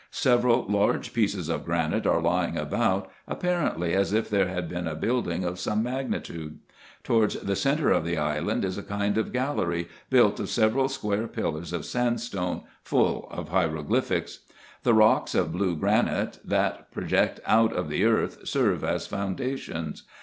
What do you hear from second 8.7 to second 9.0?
a